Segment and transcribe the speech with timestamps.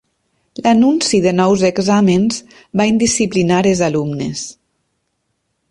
[0.67, 2.41] L'anunci de nous exàmens
[2.81, 4.45] va indisciplinar els alumnes.